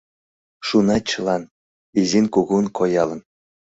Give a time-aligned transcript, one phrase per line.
[0.67, 1.43] Шунат чылан,
[1.99, 3.19] изин-кугун коялын.